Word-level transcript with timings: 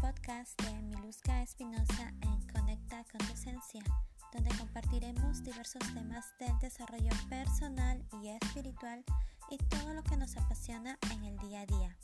podcast 0.00 0.62
de 0.62 0.82
Miluska 0.82 1.42
Espinosa 1.42 2.12
en 2.22 2.40
Conecta 2.52 3.04
con 3.10 3.26
tu 3.26 3.32
Esencia, 3.32 3.82
donde 4.32 4.56
compartiremos 4.56 5.42
diversos 5.42 5.82
temas 5.92 6.24
del 6.38 6.56
desarrollo 6.60 7.10
personal 7.28 8.00
y 8.22 8.28
espiritual 8.28 9.04
y 9.50 9.58
todo 9.58 9.92
lo 9.92 10.04
que 10.04 10.16
nos 10.16 10.36
apasiona 10.36 10.96
en 11.12 11.24
el 11.24 11.36
día 11.38 11.62
a 11.62 11.66
día. 11.66 11.96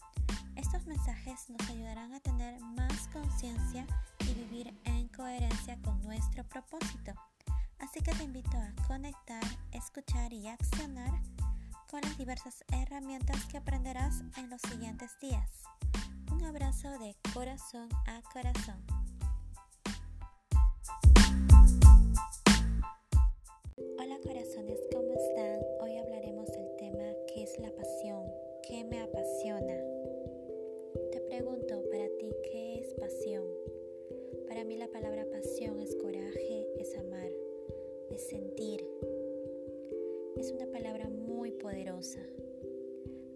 Estos 0.57 0.86
mensajes 0.86 1.48
nos 1.50 1.71
ayudarán 1.71 2.12
a 2.12 2.21
tener 2.21 2.61
más 2.61 3.09
conciencia 3.12 3.86
y 4.21 4.35
vivir 4.35 4.75
en 4.85 5.08
coherencia 5.08 5.79
con 5.82 6.03
nuestro 6.03 6.44
propósito. 6.44 7.13
Así 7.79 8.00
que 8.00 8.13
te 8.13 8.25
invito 8.25 8.57
a 8.57 8.86
conectar, 8.86 9.44
escuchar 9.71 10.32
y 10.32 10.49
accionar 10.49 11.13
con 11.89 12.00
las 12.00 12.18
diversas 12.18 12.64
herramientas 12.72 13.44
que 13.46 13.58
aprenderás 13.58 14.22
en 14.36 14.50
los 14.50 14.61
siguientes 14.63 15.18
días. 15.21 15.63
Un 16.32 16.43
abrazo 16.45 16.89
de 16.99 17.14
corazón 17.35 17.91
a 18.07 18.22
corazón. 18.32 18.81
Hola 23.99 24.18
corazones, 24.23 24.81
¿cómo 24.90 25.13
están? 25.13 25.61
Hoy 25.82 25.99
hablaremos 25.99 26.50
del 26.50 26.75
tema 26.79 27.04
¿qué 27.29 27.43
es 27.43 27.59
la 27.59 27.71
pasión? 27.75 28.25
¿Qué 28.67 28.82
me 28.85 29.03
apasiona? 29.03 29.76
Te 31.13 31.21
pregunto, 31.21 31.85
para 31.90 32.09
ti, 32.19 32.34
¿qué 32.51 32.81
es 32.81 32.95
pasión? 32.95 33.45
Para 34.48 34.64
mí 34.64 34.78
la 34.78 34.89
palabra 34.89 35.27
pasión 35.31 35.81
es 35.81 35.95
coraje, 35.97 36.67
es 36.78 36.97
amar, 36.97 37.31
es 38.11 38.27
sentir. 38.27 38.89
Es 40.37 40.51
una 40.51 40.67
palabra 40.73 41.11
muy 41.11 41.53
poderosa. 41.53 42.20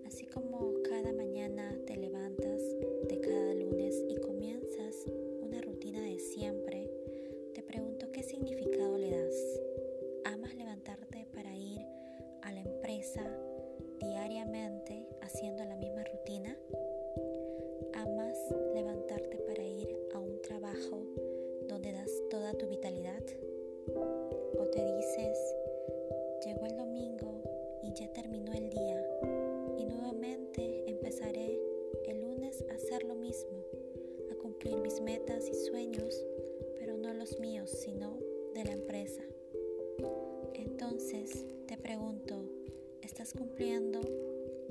Así 0.07 0.25
como 0.27 0.66
empresa 13.07 13.31
diariamente 14.01 15.07
haciendo 15.23 15.65
la 15.65 15.77
misma 15.77 16.03
rutina? 16.03 16.57
¿Amas 17.95 18.37
levantarte 18.75 19.37
para 19.47 19.63
ir 19.63 19.97
a 20.13 20.19
un 20.19 20.41
trabajo 20.43 21.05
donde 21.69 21.93
das 21.93 22.11
toda 22.31 22.53
tu 22.55 22.67
vitalidad? 22.67 23.23
¿O 24.59 24.65
te 24.73 24.85
dices, 24.97 25.39
llegó 26.45 26.67
el 26.67 26.77
domingo 26.77 27.43
y 27.85 27.93
ya 27.93 28.13
terminó 28.13 28.53
el 28.53 28.71
día 28.71 29.07
y 29.79 29.85
nuevamente 29.85 30.91
empezaré 30.91 31.61
el 32.07 32.21
lunes 32.23 32.65
a 32.71 32.75
hacer 32.75 33.05
lo 33.05 33.15
mismo, 33.15 33.65
a 34.33 34.35
cumplir 34.35 34.79
mis 34.79 35.01
metas 35.01 35.49
y 35.49 35.55
sueños, 35.55 36.25
¿estás 43.27 43.41
cumpliendo 43.41 44.01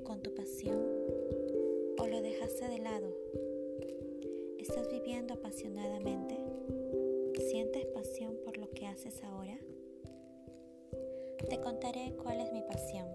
con 0.06 0.22
tu 0.22 0.34
pasión 0.34 0.81
o 1.98 2.08
lo 2.08 2.22
dejaste 2.22 2.70
de 2.70 2.78
lado? 2.78 3.14
¿Estás 4.59 4.89
viviendo 4.89 5.34
apasionadamente? 5.34 6.38
¿Sientes 7.50 7.86
pasión 7.88 8.38
por 8.45 8.56
lo 8.58 8.70
que 8.70 8.88
haces 8.88 9.22
ahora? 9.26 9.58
Te 11.50 11.59
contaré 11.59 12.14
cuál 12.23 12.39
es 12.39 12.53
mi 12.53 12.61
pasión. 12.61 13.09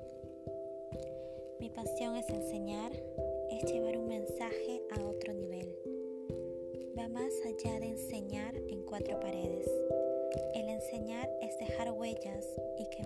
Mi 1.59 1.71
pasión 1.71 2.17
es 2.17 2.29
enseñar, 2.29 2.93
es 3.51 3.73
llevar 3.73 3.97
un 3.97 4.09
mensaje 4.09 4.83
a 4.91 5.03
otro 5.03 5.33
nivel. 5.33 5.75
Va 6.99 7.09
más 7.09 7.33
allá 7.47 7.81
de 7.81 7.87
enseñar 7.87 8.57
en 8.57 8.83
cuatro 8.83 9.19
paredes. 9.19 9.71
El 10.55 10.69
enseñar 10.69 11.31
es 11.41 11.59
dejar 11.59 11.93
huellas 11.93 12.47
y 12.79 12.91
que 12.91 13.03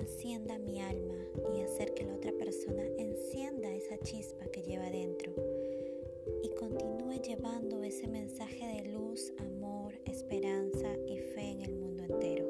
encienda 0.00 0.58
mi 0.58 0.80
alma 0.80 1.14
y 1.54 1.60
hacer 1.60 1.92
que 1.94 2.04
la 2.04 2.14
otra 2.14 2.32
persona 2.32 2.82
encienda 2.98 3.70
esa 3.72 3.98
chispa 3.98 4.46
que 4.46 4.62
lleva 4.62 4.88
dentro 4.90 5.32
y 6.42 6.48
continúe 6.54 7.20
llevando 7.22 7.82
ese 7.82 8.06
mensaje 8.08 8.66
de 8.66 8.92
luz, 8.92 9.32
amor, 9.38 9.94
esperanza 10.06 10.88
y 11.06 11.18
fe 11.18 11.50
en 11.50 11.62
el 11.62 11.74
mundo 11.74 12.04
entero, 12.04 12.48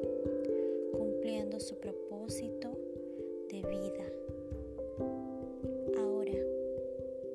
cumpliendo 0.93 1.59
su 1.59 1.77
propósito 1.79 2.71
de 3.49 3.61
vida. 3.67 4.05
Ahora, 5.97 6.39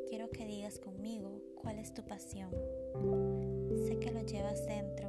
quiero 0.09 0.31
que 0.31 0.47
digas 0.47 0.78
conmigo 0.78 1.41
cuál 1.56 1.78
es 1.78 1.93
tu 1.93 2.03
pasión. 2.03 2.50
Sé 3.87 3.99
que 3.99 4.10
lo 4.10 4.22
llevas 4.22 4.65
dentro 4.66 5.09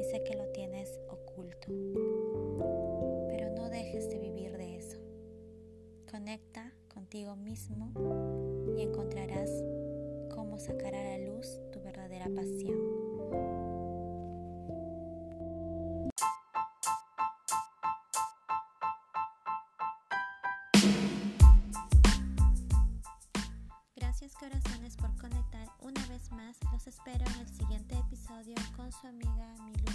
y 0.00 0.04
sé 0.04 0.22
que 0.22 0.36
lo 0.36 0.46
tienes 0.52 1.00
oculto, 1.08 1.72
Conecta 6.18 6.72
contigo 6.92 7.36
mismo 7.36 7.92
y 8.76 8.82
encontrarás 8.82 9.48
cómo 10.34 10.58
sacar 10.58 10.92
a 10.92 11.00
la 11.00 11.18
luz 11.18 11.46
tu 11.70 11.80
verdadera 11.80 12.26
pasión. 12.34 12.76
Gracias 23.94 24.34
corazones 24.34 24.96
por 24.96 25.16
conectar 25.18 25.68
una 25.82 26.04
vez 26.08 26.32
más. 26.32 26.56
Los 26.72 26.88
espero 26.88 27.24
en 27.32 27.42
el 27.42 27.48
siguiente 27.48 27.96
episodio 27.96 28.56
con 28.76 28.90
su 28.90 29.06
amiga 29.06 29.54
Milu. 29.64 29.87